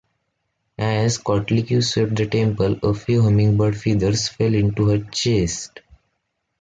[0.79, 5.79] As Coatlicue swept the temple, a few hummingbird feathers fell into her chest.